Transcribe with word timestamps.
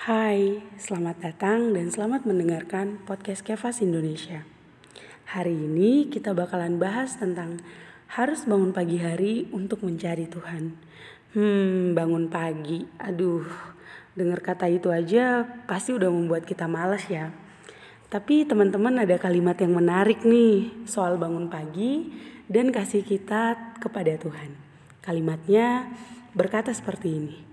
Hai, 0.00 0.64
selamat 0.80 1.20
datang 1.20 1.76
dan 1.76 1.92
selamat 1.92 2.24
mendengarkan 2.24 3.04
podcast 3.04 3.44
Kevas 3.44 3.84
Indonesia. 3.84 4.48
Hari 5.28 5.52
ini 5.52 6.08
kita 6.08 6.32
bakalan 6.32 6.80
bahas 6.80 7.20
tentang 7.20 7.60
harus 8.08 8.48
bangun 8.48 8.72
pagi 8.72 8.96
hari 8.96 9.52
untuk 9.52 9.84
mencari 9.84 10.24
Tuhan. 10.24 10.72
Hmm, 11.36 11.92
bangun 11.92 12.32
pagi. 12.32 12.88
Aduh, 12.96 13.44
dengar 14.16 14.40
kata 14.40 14.72
itu 14.72 14.88
aja 14.88 15.44
pasti 15.68 15.92
udah 15.92 16.08
membuat 16.08 16.48
kita 16.48 16.64
malas 16.64 17.04
ya. 17.12 17.28
Tapi 18.08 18.48
teman-teman 18.48 19.04
ada 19.04 19.20
kalimat 19.20 19.60
yang 19.60 19.76
menarik 19.76 20.24
nih 20.24 20.80
soal 20.88 21.20
bangun 21.20 21.52
pagi 21.52 22.08
dan 22.48 22.72
kasih 22.72 23.04
kita 23.04 23.76
kepada 23.84 24.16
Tuhan. 24.16 24.56
Kalimatnya 25.04 25.92
berkata 26.32 26.72
seperti 26.72 27.08
ini. 27.12 27.49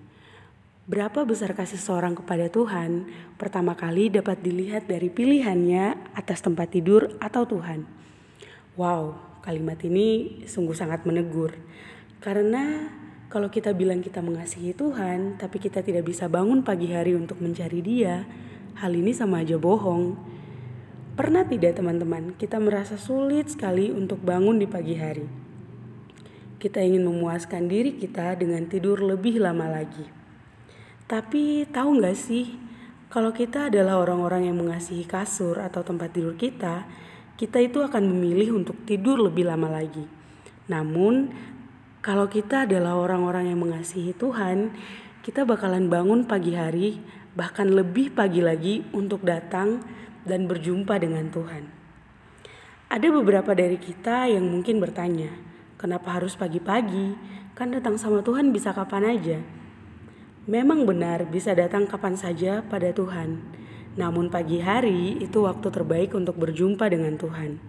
Berapa 0.88 1.28
besar 1.28 1.52
kasih 1.52 1.84
seorang 1.84 2.16
kepada 2.16 2.48
Tuhan 2.48 3.12
pertama 3.36 3.76
kali 3.76 4.08
dapat 4.08 4.40
dilihat 4.40 4.88
dari 4.88 5.12
pilihannya 5.12 6.16
atas 6.16 6.40
tempat 6.40 6.72
tidur 6.72 7.12
atau 7.20 7.44
Tuhan. 7.44 7.84
Wow, 8.80 9.20
kalimat 9.44 9.76
ini 9.84 10.40
sungguh 10.48 10.72
sangat 10.72 11.04
menegur. 11.04 11.60
Karena 12.24 12.88
kalau 13.28 13.52
kita 13.52 13.76
bilang 13.76 14.00
kita 14.00 14.24
mengasihi 14.24 14.72
Tuhan, 14.72 15.36
tapi 15.36 15.60
kita 15.60 15.84
tidak 15.84 16.08
bisa 16.08 16.32
bangun 16.32 16.64
pagi 16.64 16.88
hari 16.96 17.20
untuk 17.20 17.44
mencari 17.44 17.84
Dia, 17.84 18.24
hal 18.80 18.96
ini 18.96 19.12
sama 19.12 19.44
aja 19.44 19.60
bohong. 19.60 20.16
Pernah 21.20 21.44
tidak 21.52 21.84
teman-teman, 21.84 22.32
kita 22.40 22.64
merasa 22.64 22.96
sulit 22.96 23.52
sekali 23.52 23.92
untuk 23.92 24.24
bangun 24.24 24.56
di 24.56 24.72
pagi 24.72 24.96
hari. 24.96 25.28
Kita 26.56 26.80
ingin 26.80 27.04
memuaskan 27.04 27.68
diri 27.68 28.00
kita 28.00 28.40
dengan 28.40 28.64
tidur 28.72 29.04
lebih 29.04 29.44
lama 29.44 29.68
lagi. 29.68 30.17
Tapi 31.08 31.64
tahu 31.72 32.04
nggak 32.04 32.18
sih, 32.20 32.60
kalau 33.08 33.32
kita 33.32 33.72
adalah 33.72 34.04
orang-orang 34.04 34.52
yang 34.52 34.60
mengasihi 34.60 35.08
kasur 35.08 35.56
atau 35.64 35.80
tempat 35.80 36.12
tidur 36.12 36.36
kita, 36.36 36.84
kita 37.40 37.64
itu 37.64 37.80
akan 37.80 38.04
memilih 38.12 38.60
untuk 38.60 38.84
tidur 38.84 39.16
lebih 39.24 39.48
lama 39.48 39.72
lagi. 39.72 40.04
Namun, 40.68 41.32
kalau 42.04 42.28
kita 42.28 42.68
adalah 42.68 43.00
orang-orang 43.00 43.48
yang 43.48 43.64
mengasihi 43.64 44.12
Tuhan, 44.20 44.76
kita 45.24 45.48
bakalan 45.48 45.88
bangun 45.88 46.28
pagi 46.28 46.60
hari, 46.60 47.00
bahkan 47.40 47.72
lebih 47.72 48.12
pagi 48.12 48.44
lagi 48.44 48.84
untuk 48.92 49.24
datang 49.24 49.80
dan 50.28 50.44
berjumpa 50.44 51.00
dengan 51.00 51.32
Tuhan. 51.32 51.64
Ada 52.92 53.08
beberapa 53.16 53.56
dari 53.56 53.80
kita 53.80 54.28
yang 54.28 54.44
mungkin 54.44 54.84
bertanya, 54.84 55.32
kenapa 55.80 56.20
harus 56.20 56.36
pagi-pagi? 56.36 57.16
Kan 57.56 57.72
datang 57.72 57.96
sama 57.96 58.20
Tuhan 58.20 58.52
bisa 58.52 58.76
kapan 58.76 59.16
aja. 59.16 59.40
Memang 60.48 60.88
benar 60.88 61.28
bisa 61.28 61.52
datang 61.52 61.84
kapan 61.84 62.16
saja 62.16 62.64
pada 62.64 62.96
Tuhan. 62.96 63.44
Namun 64.00 64.32
pagi 64.32 64.64
hari 64.64 65.20
itu 65.20 65.44
waktu 65.44 65.68
terbaik 65.68 66.16
untuk 66.16 66.40
berjumpa 66.40 66.88
dengan 66.88 67.20
Tuhan. 67.20 67.60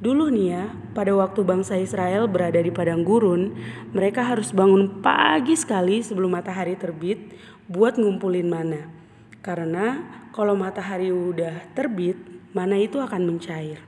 Dulu 0.00 0.32
nih 0.32 0.48
ya, 0.48 0.64
pada 0.96 1.12
waktu 1.12 1.44
bangsa 1.44 1.76
Israel 1.76 2.24
berada 2.24 2.64
di 2.64 2.72
padang 2.72 3.04
gurun, 3.04 3.52
mereka 3.92 4.24
harus 4.24 4.56
bangun 4.56 5.04
pagi 5.04 5.52
sekali 5.52 6.00
sebelum 6.00 6.32
matahari 6.32 6.80
terbit 6.80 7.36
buat 7.68 8.00
ngumpulin 8.00 8.48
mana. 8.48 8.88
Karena 9.44 10.00
kalau 10.32 10.56
matahari 10.56 11.12
udah 11.12 11.76
terbit, 11.76 12.16
mana 12.56 12.80
itu 12.80 12.96
akan 13.04 13.36
mencair. 13.36 13.84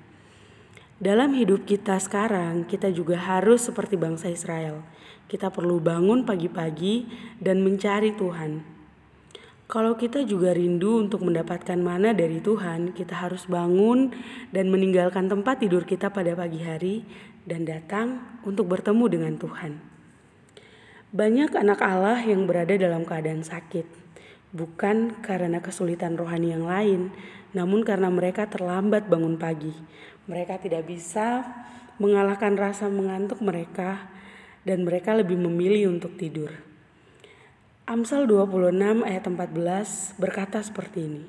Dalam 1.00 1.32
hidup 1.32 1.64
kita 1.64 1.96
sekarang, 1.96 2.68
kita 2.68 2.92
juga 2.92 3.16
harus 3.16 3.64
seperti 3.64 3.96
bangsa 3.96 4.28
Israel. 4.28 4.84
Kita 5.32 5.48
perlu 5.48 5.80
bangun 5.80 6.28
pagi-pagi 6.28 7.08
dan 7.40 7.64
mencari 7.64 8.12
Tuhan. 8.12 8.60
Kalau 9.64 9.96
kita 9.96 10.28
juga 10.28 10.52
rindu 10.52 11.00
untuk 11.00 11.24
mendapatkan 11.24 11.80
mana 11.80 12.12
dari 12.12 12.44
Tuhan, 12.44 12.92
kita 12.92 13.16
harus 13.16 13.48
bangun 13.48 14.12
dan 14.52 14.68
meninggalkan 14.68 15.24
tempat 15.24 15.64
tidur 15.64 15.88
kita 15.88 16.12
pada 16.12 16.36
pagi 16.36 16.60
hari 16.60 17.08
dan 17.48 17.64
datang 17.64 18.20
untuk 18.44 18.68
bertemu 18.68 19.04
dengan 19.08 19.34
Tuhan. 19.40 19.80
Banyak 21.16 21.56
anak 21.56 21.80
Allah 21.80 22.20
yang 22.28 22.44
berada 22.44 22.76
dalam 22.76 23.08
keadaan 23.08 23.40
sakit, 23.40 23.88
bukan 24.50 25.22
karena 25.22 25.62
kesulitan 25.62 26.18
rohani 26.18 26.54
yang 26.54 26.66
lain, 26.66 27.14
namun 27.54 27.82
karena 27.82 28.10
mereka 28.10 28.46
terlambat 28.46 29.06
bangun 29.06 29.38
pagi. 29.38 29.74
Mereka 30.26 30.62
tidak 30.62 30.86
bisa 30.86 31.46
mengalahkan 31.98 32.54
rasa 32.54 32.86
mengantuk 32.88 33.42
mereka 33.42 34.08
dan 34.64 34.86
mereka 34.86 35.14
lebih 35.14 35.36
memilih 35.36 35.90
untuk 35.90 36.14
tidur. 36.16 36.50
Amsal 37.90 38.30
26 38.30 39.02
ayat 39.02 39.24
14 39.26 40.14
berkata 40.20 40.62
seperti 40.62 40.98
ini. 41.10 41.24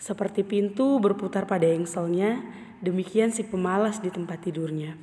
Seperti 0.00 0.42
pintu 0.42 0.98
berputar 0.98 1.46
pada 1.46 1.68
engselnya, 1.70 2.40
demikian 2.82 3.30
si 3.30 3.46
pemalas 3.46 4.00
di 4.02 4.10
tempat 4.10 4.42
tidurnya. 4.42 4.96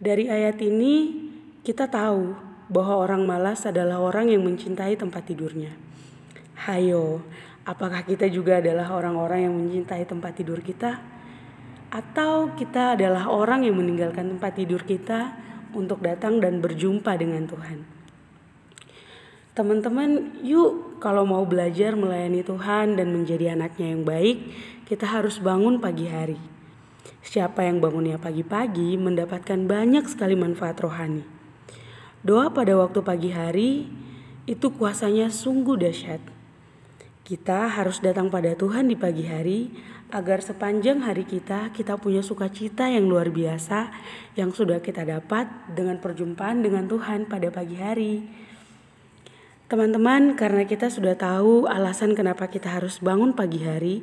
Dari 0.00 0.30
ayat 0.30 0.56
ini 0.62 1.28
kita 1.66 1.90
tahu 1.90 2.32
bahwa 2.72 3.04
orang 3.04 3.28
malas 3.28 3.68
adalah 3.68 4.00
orang 4.00 4.32
yang 4.32 4.42
mencintai 4.46 4.96
tempat 4.96 5.28
tidurnya. 5.28 5.91
Hayo, 6.56 7.24
apakah 7.64 8.04
kita 8.04 8.28
juga 8.28 8.60
adalah 8.60 8.92
orang-orang 8.92 9.48
yang 9.48 9.54
mencintai 9.56 10.04
tempat 10.04 10.36
tidur 10.36 10.60
kita? 10.60 11.00
Atau 11.92 12.56
kita 12.56 12.96
adalah 12.96 13.28
orang 13.28 13.68
yang 13.68 13.76
meninggalkan 13.76 14.36
tempat 14.36 14.56
tidur 14.56 14.84
kita 14.84 15.36
untuk 15.72 16.00
datang 16.04 16.40
dan 16.40 16.60
berjumpa 16.60 17.12
dengan 17.16 17.44
Tuhan. 17.48 17.84
Teman-teman, 19.52 20.40
yuk 20.40 20.96
kalau 20.96 21.28
mau 21.28 21.44
belajar 21.44 21.92
melayani 21.92 22.40
Tuhan 22.40 22.96
dan 22.96 23.12
menjadi 23.12 23.52
anaknya 23.52 23.92
yang 23.92 24.00
baik, 24.00 24.48
kita 24.88 25.04
harus 25.04 25.36
bangun 25.36 25.76
pagi 25.76 26.08
hari. 26.08 26.40
Siapa 27.20 27.60
yang 27.68 27.78
bangunnya 27.84 28.16
pagi-pagi 28.16 28.96
mendapatkan 28.96 29.60
banyak 29.68 30.08
sekali 30.08 30.40
manfaat 30.40 30.80
rohani. 30.80 31.24
Doa 32.24 32.48
pada 32.48 32.72
waktu 32.80 33.04
pagi 33.04 33.30
hari 33.34 33.92
itu 34.48 34.72
kuasanya 34.72 35.28
sungguh 35.28 35.76
dahsyat. 35.76 36.41
Kita 37.22 37.70
harus 37.70 38.02
datang 38.02 38.34
pada 38.34 38.50
Tuhan 38.58 38.90
di 38.90 38.98
pagi 38.98 39.22
hari 39.30 39.70
agar 40.10 40.42
sepanjang 40.42 41.06
hari 41.06 41.22
kita 41.22 41.70
kita 41.70 41.94
punya 41.94 42.18
sukacita 42.18 42.90
yang 42.90 43.06
luar 43.06 43.30
biasa 43.30 43.94
yang 44.34 44.50
sudah 44.50 44.82
kita 44.82 45.06
dapat 45.06 45.46
dengan 45.70 46.02
perjumpaan 46.02 46.66
dengan 46.66 46.90
Tuhan 46.90 47.30
pada 47.30 47.46
pagi 47.54 47.78
hari. 47.78 48.26
Teman-teman, 49.70 50.34
karena 50.34 50.66
kita 50.66 50.90
sudah 50.90 51.14
tahu 51.14 51.70
alasan 51.70 52.18
kenapa 52.18 52.50
kita 52.50 52.74
harus 52.74 52.98
bangun 52.98 53.38
pagi 53.38 53.62
hari 53.62 54.02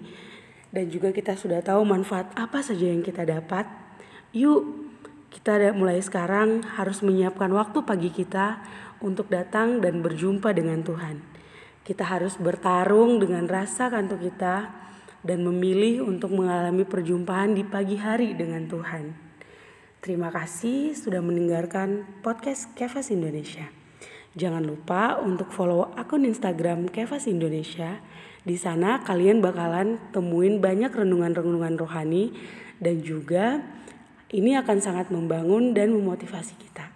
dan 0.72 0.88
juga 0.88 1.12
kita 1.12 1.36
sudah 1.36 1.59
tahu 1.59 1.84
manfaat 1.84 2.31
apa 2.40 2.63
saja 2.63 2.88
yang 2.88 3.03
kita 3.03 3.28
dapat, 3.28 3.68
yuk 4.31 4.63
kita 5.28 5.75
mulai 5.75 6.00
sekarang 6.00 6.63
harus 6.80 7.03
menyiapkan 7.03 7.51
waktu 7.51 7.84
pagi 7.84 8.16
kita 8.16 8.63
untuk 9.03 9.28
datang 9.28 9.84
dan 9.84 10.00
berjumpa 10.00 10.56
dengan 10.56 10.88
Tuhan. 10.88 11.39
Kita 11.84 12.06
harus 12.06 12.38
bertarung 12.38 13.18
dengan 13.18 13.48
rasa 13.50 13.90
kantuk 13.90 14.22
kita 14.22 14.70
dan 15.24 15.44
memilih 15.44 16.08
untuk 16.08 16.32
mengalami 16.32 16.88
perjumpaan 16.88 17.56
di 17.56 17.64
pagi 17.68 18.00
hari 18.00 18.36
dengan 18.36 18.68
Tuhan. 18.68 19.12
Terima 20.00 20.32
kasih 20.32 20.96
sudah 20.96 21.20
mendengarkan 21.20 22.08
podcast 22.24 22.72
Kevas 22.72 23.12
Indonesia. 23.12 23.68
Jangan 24.38 24.64
lupa 24.64 25.20
untuk 25.20 25.52
follow 25.52 25.92
akun 25.98 26.24
Instagram 26.24 26.88
Kevas 26.88 27.28
Indonesia. 27.28 28.00
Di 28.46 28.56
sana 28.56 29.04
kalian 29.04 29.44
bakalan 29.44 30.00
temuin 30.16 30.64
banyak 30.64 30.94
renungan-renungan 30.94 31.76
rohani 31.76 32.32
dan 32.80 33.04
juga 33.04 33.60
ini 34.30 34.56
akan 34.56 34.78
sangat 34.80 35.10
membangun 35.10 35.74
dan 35.74 35.92
memotivasi 35.92 36.56
kita. 36.62 36.89